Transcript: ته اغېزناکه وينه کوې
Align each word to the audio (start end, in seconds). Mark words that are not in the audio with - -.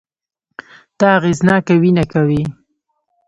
ته 0.97 1.05
اغېزناکه 1.17 1.73
وينه 1.81 2.03
کوې 2.13 2.43